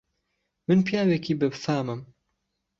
[0.67, 2.01] من پیاوێکی به فامم